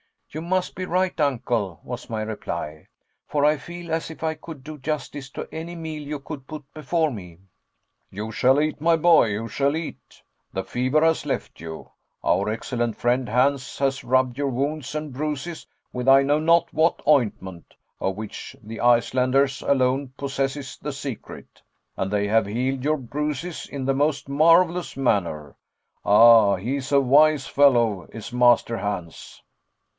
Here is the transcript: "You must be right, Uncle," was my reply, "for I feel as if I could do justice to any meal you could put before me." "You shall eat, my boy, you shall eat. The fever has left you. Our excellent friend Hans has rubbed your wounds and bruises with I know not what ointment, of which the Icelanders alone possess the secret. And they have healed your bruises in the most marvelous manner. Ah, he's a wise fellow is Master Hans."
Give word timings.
"You 0.31 0.41
must 0.41 0.73
be 0.75 0.85
right, 0.85 1.19
Uncle," 1.19 1.79
was 1.83 2.09
my 2.09 2.23
reply, 2.23 2.87
"for 3.27 3.45
I 3.45 3.57
feel 3.57 3.91
as 3.93 4.09
if 4.09 4.23
I 4.23 4.33
could 4.33 4.63
do 4.63 4.79
justice 4.79 5.29
to 5.31 5.47
any 5.53 5.75
meal 5.75 6.01
you 6.01 6.19
could 6.19 6.47
put 6.47 6.63
before 6.73 7.11
me." 7.11 7.37
"You 8.09 8.31
shall 8.31 8.61
eat, 8.61 8.79
my 8.81 8.95
boy, 8.95 9.25
you 9.27 9.47
shall 9.49 9.75
eat. 9.75 10.23
The 10.53 10.63
fever 10.63 11.01
has 11.01 11.25
left 11.25 11.59
you. 11.59 11.91
Our 12.23 12.49
excellent 12.49 12.95
friend 12.95 13.27
Hans 13.29 13.77
has 13.77 14.05
rubbed 14.05 14.37
your 14.39 14.47
wounds 14.47 14.95
and 14.95 15.13
bruises 15.13 15.67
with 15.93 16.07
I 16.07 16.23
know 16.23 16.39
not 16.39 16.73
what 16.73 17.03
ointment, 17.07 17.75
of 17.99 18.15
which 18.15 18.55
the 18.63 18.79
Icelanders 18.79 19.61
alone 19.61 20.13
possess 20.17 20.77
the 20.77 20.93
secret. 20.93 21.61
And 21.97 22.09
they 22.09 22.27
have 22.27 22.47
healed 22.47 22.85
your 22.85 22.97
bruises 22.97 23.67
in 23.67 23.85
the 23.85 23.93
most 23.93 24.29
marvelous 24.29 24.95
manner. 24.97 25.57
Ah, 26.05 26.55
he's 26.55 26.91
a 26.91 27.01
wise 27.01 27.45
fellow 27.47 28.03
is 28.11 28.31
Master 28.33 28.77
Hans." 28.77 29.43